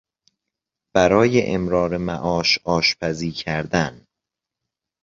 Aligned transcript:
برای 0.95 1.41
امرار 1.51 1.97
معاش 1.97 2.59
آشپزی 2.65 3.31
کردن 3.31 4.07